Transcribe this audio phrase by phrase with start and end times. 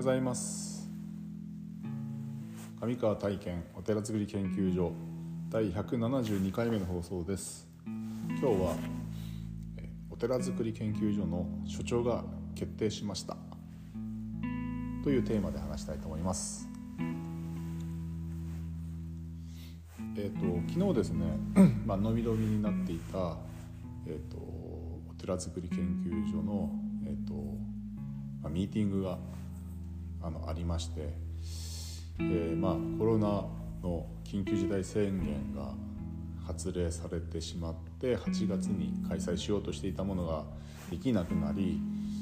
[0.00, 0.88] ございます。
[2.80, 4.92] 上川体験お寺づくり研究所
[5.50, 7.68] 第172回目の放送です。
[7.84, 8.76] 今日は
[10.10, 12.24] お寺づくり研究所の所長が
[12.54, 13.36] 決定しました。
[15.04, 16.66] というテーマで話したいと思います。
[20.16, 21.26] えっ、ー、と昨日ですね
[21.84, 23.36] まあ伸び伸びになっていた
[24.06, 26.70] えっ、ー、とお寺づくり研究所の
[27.04, 27.34] えっ、ー、と
[28.42, 29.18] まあ、ミーティングが
[30.22, 31.14] あのありまして、
[32.18, 33.26] えー、まあ、コロナ
[33.82, 35.72] の緊急事態宣言が
[36.46, 40.44] 発令されてしまって8月に開催しようとしていたものが
[40.90, 41.80] できなくなり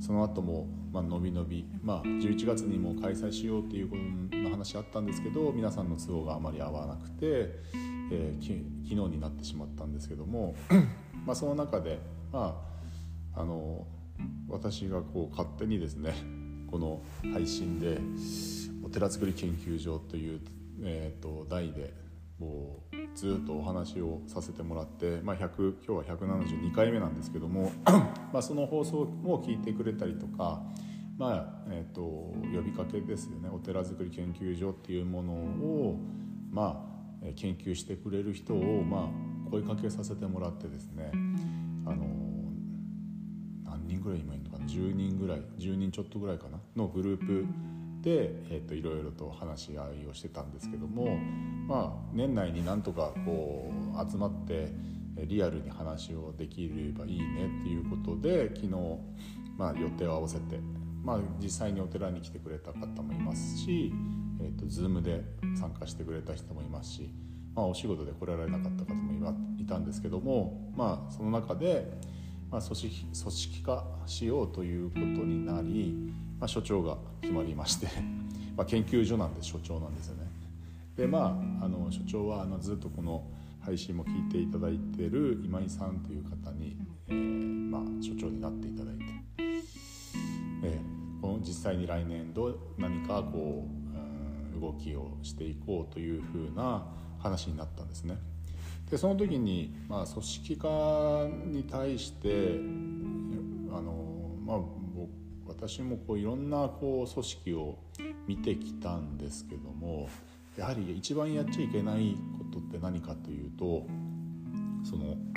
[0.00, 3.96] その後もまあ伸び伸び、まあ、11月にも開催しようっていうこ
[4.30, 7.16] との話あったんですけど皆さんの都合があまり合わなくて、
[8.12, 10.54] えー、昨日になってしまったんですけども
[11.26, 11.98] まあその中で、
[12.32, 12.60] ま
[13.34, 13.86] あ、あの
[14.48, 16.14] 私がこう勝手にですね
[16.70, 17.00] この
[17.32, 17.98] 配信で
[18.84, 20.40] お寺づくり研究所という、
[20.82, 21.92] えーと、題で
[22.38, 27.72] こうずっとお話をさせてもらって、まあ、100今日は172回目なんですけども
[28.32, 30.62] まあその放送も聞いてくれたりとか、
[31.18, 33.50] まあえーと、呼びかけですよね。
[33.52, 36.00] お寺づくり研究所っていうものを、
[36.50, 36.86] ま
[37.22, 39.10] あ、研究してくれる人を、ま
[39.46, 41.10] あ、声かけさせてもらってですね。
[41.84, 42.06] あの
[43.64, 44.59] 何人ぐらい今いるのかな。
[44.70, 46.60] 10人ぐらい10人ちょっとぐらいかな？
[46.76, 47.46] のグループ
[48.02, 51.18] で、えーと、いろいろと話し合いをしてたんですけども、
[51.66, 54.72] まあ、年内になんとかこう集まって
[55.26, 58.68] リアルに話をできればいいねっていうことで昨日、
[59.58, 60.60] まあ、予定を合わせて、
[61.02, 63.92] まあ、実際にお寺に来てくれた方もいますし、
[64.40, 65.22] えーと、Zoom で
[65.58, 67.10] 参加してくれた人もいますし、
[67.54, 72.00] まあ、お仕事で来られなかった方もいたんですけども、まあ、その中で、
[72.50, 77.86] まあ、組織組織化しようということになりまあ、所長が決まりまして
[78.56, 80.30] まあ研究所なんで所長なんですよね。
[80.96, 83.22] でまああの所長はあのずっとこの
[83.60, 86.76] 配信も聞いていただいてる今井さんという方に、
[87.08, 89.04] えーまあ、所長になっていただいて、
[90.62, 93.66] えー、この実際に来年度何かこ
[94.54, 96.86] う、うん、動きをしていこうというふうな
[97.18, 98.16] 話になったんですね。
[98.90, 102.58] でその時に、まあ、組織化に対して
[103.70, 104.60] あの、まあ、
[105.46, 107.78] 私もこういろんなこう組織を
[108.26, 110.08] 見てきたんですけども
[110.56, 113.86] やはり一番やっちゃいけないことって何かというと
[114.84, 115.16] その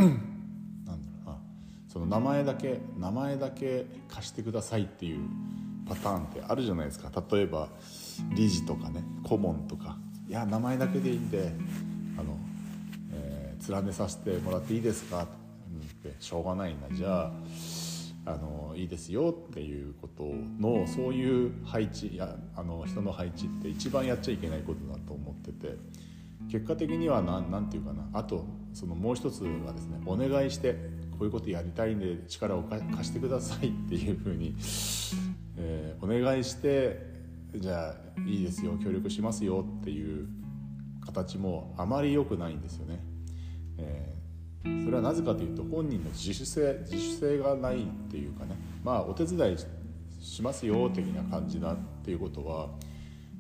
[0.86, 1.38] なんだろうな
[1.88, 5.20] その名前だけ名前だけ貸してくださいっていう
[5.88, 7.12] パターンってあるじゃないですか。
[7.32, 7.68] 例えば
[8.34, 9.98] 理事とかね顧問とか。
[10.28, 11.52] いや名前だけでいいんで、
[13.72, 15.24] 連ねさせてもらっていいですか？
[15.24, 15.28] っ
[16.04, 16.96] てしょうがないな。
[16.96, 17.32] じゃあ
[18.26, 20.24] あのいいですよっていうこと
[20.60, 25.76] のそういう配置やあの人の配置って一番やっちゃいけないことだと思ってて
[26.50, 28.08] 結果的には何て言うかな。
[28.14, 30.74] あとそのもう一つはですねお願いして
[31.12, 34.56] こういうことやりたいんで力を貸してくださいっていうふうに、
[35.58, 37.06] えー、お願いして
[37.56, 40.28] じゃあいいですよ協力しますよっていう
[41.06, 43.00] 形もあまり良くないんですよね。
[43.84, 44.14] えー
[44.64, 49.58] それはなぜかというと本人の自主性自主性がないっていうかねまあお手伝い
[50.22, 52.70] しますよ的な感じだっていうことは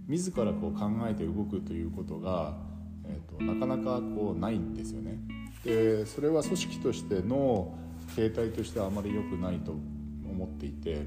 [0.07, 2.57] 自らこう考えて動くということが、
[3.05, 5.17] えーと、なかなかこうないんですよね。
[5.63, 7.73] でそれは組織としての
[8.17, 11.05] 形態としてはあまり良くないと思っていて、え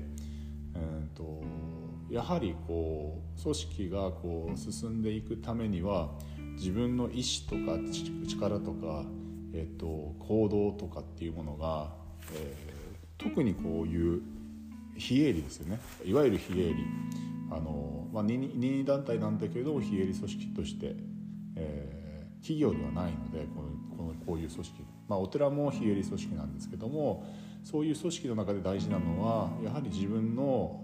[1.14, 1.42] ーと、
[2.10, 6.08] やはりこう組織がこう進んでいくためには
[6.54, 7.78] 自分の意思とか
[8.26, 9.04] 力とか
[9.56, 11.88] えーと、行動とかっていうものが、
[12.34, 14.20] えー、特にこういう
[14.96, 15.80] 非営利ですよね。
[16.04, 16.74] いわゆる非営利。
[17.50, 20.94] あの、まあ、任意団体なんだけれども非営利組織として、
[21.56, 27.24] えー、企業ではないのでこのこのこういう組織、まあ、お寺も非営利組織なんですけども
[27.64, 30.82] そういう組織の中で大事なのはやはり自分の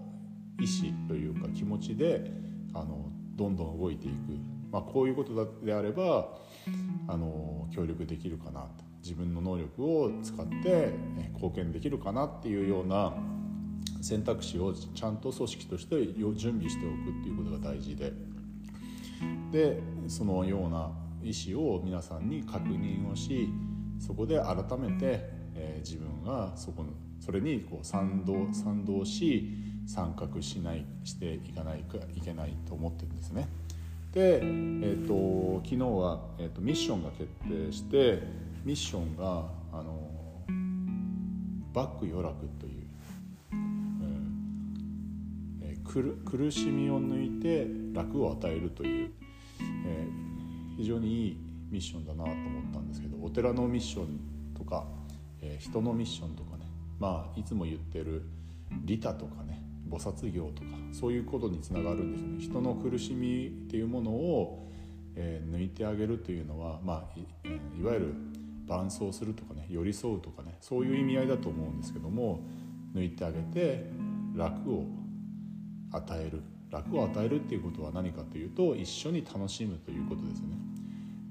[0.59, 2.31] 意思というか気持ちで
[2.73, 4.15] あのどんどん動いていく、
[4.73, 5.33] まあ、こういうこと
[5.63, 6.29] であれば
[7.07, 8.67] あの協力できるかなと
[9.03, 10.91] 自分の能力を使って
[11.33, 13.13] 貢献できるかなっていうような
[14.01, 18.11] 選択肢をちゃんと組織として準備しておくっていうことが大事で
[19.51, 20.91] でそのような
[21.21, 23.49] 意思を皆さんに確認をし
[23.99, 26.83] そこで改めて、えー、自分がそこ
[27.19, 29.49] それにこう賛同賛同し
[29.85, 33.47] 参画しないしていかないかいけないと思ってるんですね。
[34.13, 38.21] で、えーと、昨日は、えーと、ミッションが決定して
[38.63, 40.11] ミッションがあの
[41.73, 42.83] バック余楽という、
[45.63, 49.11] えー、苦しみを抜いて楽を与えるという、
[49.87, 51.37] えー、非常にいい
[51.71, 54.19] ミッションだなと思ったんですけどお寺のミッション
[54.55, 54.85] とか、
[55.41, 56.65] えー、人のミッションとかね
[56.99, 58.21] まあいつも言ってる
[58.85, 62.39] 利他とかね菩薩業とかそういうことにつながるんですね。
[62.39, 64.69] 人の苦しみっていうものを、
[65.15, 67.23] えー、抜いてあげるというのは、まあ、い
[67.79, 68.13] いわゆる
[68.67, 72.41] 伴走するとかね寄り添うとかねそういう意味合いだと思うんですけども
[72.95, 73.89] 抜いてあげて
[74.35, 74.85] 楽を
[75.91, 76.41] 与える。
[76.73, 80.47] 楽を与えるっていうことは何かというと一緒に楽しむということですね、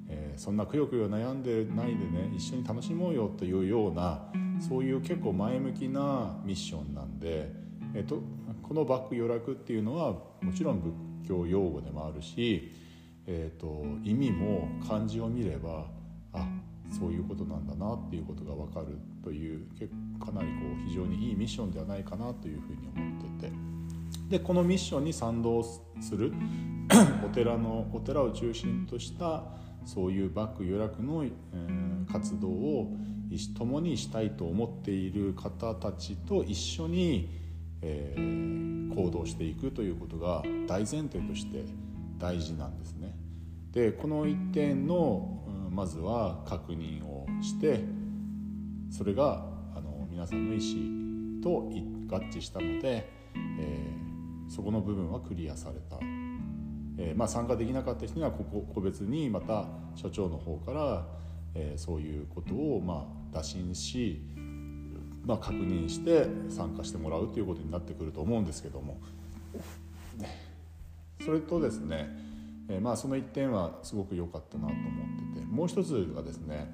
[0.08, 4.22] えー、そんなくよくよ悩んでないでね一緒に楽しもうよというような
[4.60, 7.50] そういう結構前向きなミッションなんで、
[7.93, 8.22] えーと、
[8.73, 12.73] このバック余楽っていうのはもちろん仏教用語でもあるし、
[13.27, 15.85] えーと、意味も漢字を見れば
[16.33, 16.49] あ
[16.91, 19.67] そういうことなんだなっていうことが分かるという
[20.19, 23.53] かなりこう非常にいいミッションではないかなというふうに思ってて。
[24.31, 26.33] でこのミッションに賛同する
[27.23, 29.45] お寺のお寺を中心とした
[29.85, 32.97] そういうバック予約の、えー、活動を
[33.59, 37.42] 共にしたいと思っている方たちと一緒に、
[37.82, 41.64] えー、行動していくということが大前提として
[42.19, 43.17] 大事なんですね。
[43.73, 47.84] でこの一点の、うん、まずは確認をして
[48.90, 51.70] それがあの皆さんの意思と
[52.14, 53.08] 合致したので、
[53.58, 55.99] えー、そこの部分はクリアされた、
[56.99, 61.06] えー、まあ、参加できなかった人にはここ個別にまた所長の方から、
[61.55, 64.23] え、そういうことをまあ打診し、
[65.25, 69.01] まあ、確認して参加してもらうということになってくると思うんですけども
[71.25, 72.09] それとですね、
[72.69, 76.73] えまあ、その一点はすごく良かったなと思っててもう一つはですね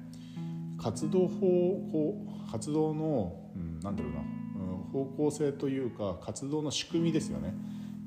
[0.81, 2.15] 活動法
[2.51, 7.53] 活動の、うん、なんだろうな、うん、方向性というか活動の仕組みですよね。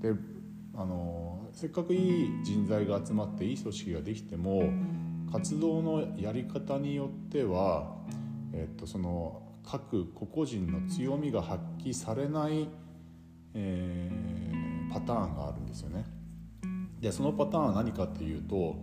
[0.00, 0.14] で
[0.74, 4.64] あのせっかくいい人材が集まっていい組織ができても
[5.30, 7.94] 活動のやり方によっては、
[8.54, 12.68] えっと、その各個々人の強みが発揮されない、
[13.54, 16.04] えー、パターンがあるんですよね。
[17.00, 18.76] でそのパターンは何かっていうと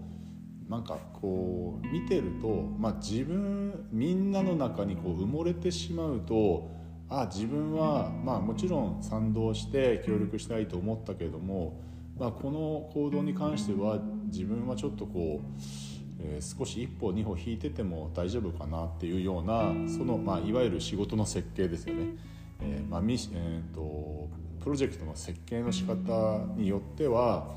[0.68, 2.48] なんかこう見てると、
[2.78, 6.70] まあ、自分みんなの中にこう埋もれてしまうと
[7.10, 11.82] あ自分は、まあ、もちろん賛同して協力したいと思ったけれども、
[12.20, 22.16] まあ、この行動に関しては自分はちょっとこう、えー、少し一歩二歩引いてても大丈夫かなっていうようなその、まあ、いわゆる仕事の設計ですよね。
[22.62, 24.28] えーまあえーと
[24.60, 27.48] プロジェクトの設計の仕方によっては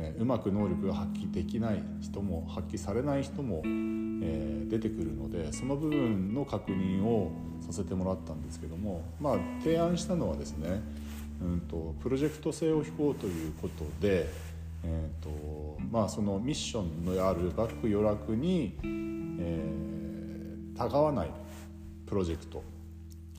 [0.00, 10.80] えー、うまく能力が発揮できない人も発揮されない人も、えー、出てくるのでその部分の確認をさせてもらったんですけども、まあ、提案したのはですね、
[11.42, 14.28] うんと、プロジェクト性を引こうということで、
[14.84, 21.30] えーとまあ、そのミッションのあるバック余楽に、えー、たがわない
[22.06, 22.62] プロジェクト。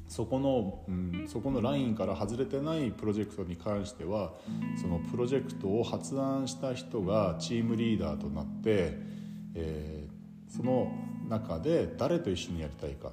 [0.08, 4.34] そこの、うん、そこのラインから外れてないプロジェクトに関しては
[4.82, 8.98] そのプロジェクトを発案した人がチームリーダーとなって、
[9.54, 10.92] えー、その
[11.30, 13.12] 中で誰と一緒にやりたいか、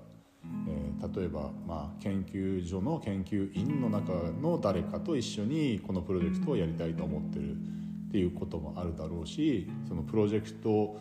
[0.67, 7.57] えー、例えば、まあ、研究所の研究員の中の誰かと一緒にこのプロジェクトをやりたいと思ってる。
[8.09, 10.99] っていうこともあるだろうしそのプロジェクト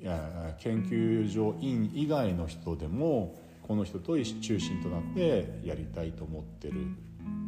[0.00, 6.74] や研究所員以外の人でもこの人と中心となってやりたいと思ってる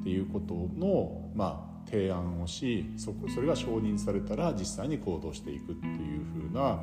[0.00, 6.80] っていうことの、まあ、提案をしそそれが承認されたら実際に行動していくっていうふうな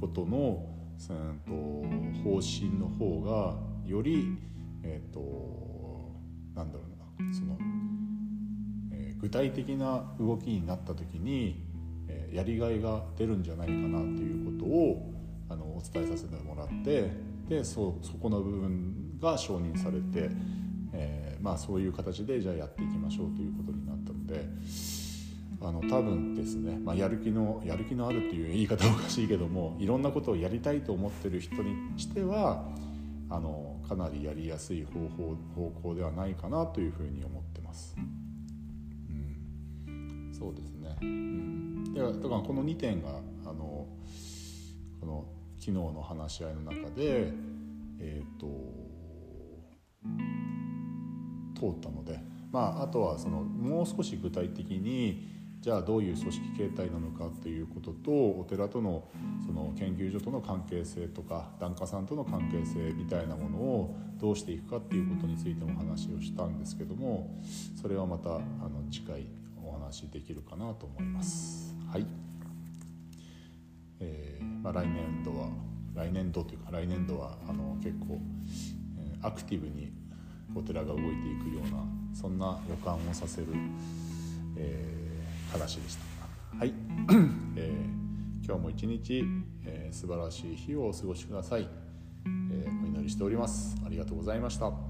[0.00, 0.64] ことの、
[1.46, 1.52] と、
[2.24, 4.36] 方針の方がより、
[4.82, 5.20] えーと、
[6.54, 6.84] なんだろ
[7.18, 7.58] うなその、
[9.20, 11.62] 具体的な動きになった時に、
[12.08, 15.12] え、やりがいが出るんじゃないかなということを
[15.48, 17.10] あのお伝えさせてもらって
[17.48, 20.30] でそそこの部分が承認されて、
[20.92, 24.44] えー、まあ、そういう形でじゃあやっていきましょうということになったので
[25.62, 32.64] あの多分ですね、まあ、やる気のやる気のあるっていう言い方はおかしいけどもいろんなことをやりたいと思ってる人にしては
[33.28, 37.94] あのかなりやりやすい方法方向ではないかなというふうに思ってます。
[40.40, 43.10] そうですね、うん、だからこの2点が
[43.44, 43.86] あの
[44.98, 45.26] この
[45.58, 47.30] 昨日の話し合いの中で、
[48.00, 48.46] えーと、
[51.54, 52.18] 通ったので、
[52.50, 55.28] まあ、あとはそのもう少し具体的に
[55.60, 59.06] じゃあどういう組織形態なのかということとお寺との
[59.44, 67.38] その研究所との関係性とか檀家さんとの関係性みたいなものをどうしていくかっていうことについても話をしたんですけども
[67.80, 69.26] それはまたあの次回
[69.90, 71.74] 話できるかなと思います。
[71.92, 72.06] はい。
[73.98, 75.48] えー、まあ、来年度は
[75.94, 78.18] 来年度というか来年度はあの結構、
[78.98, 79.92] えー、アクティブに
[80.54, 81.10] お寺が動いてい
[81.42, 83.48] くようなそんな予感をさせる、
[84.56, 86.56] えー、話でした。
[86.56, 86.72] はい、
[87.56, 89.24] えー、今日も一日、
[89.66, 91.68] えー、素晴らしい日をお過ごしください、
[92.52, 93.76] えー、お祈りしております。
[93.84, 94.89] ありがとうございました。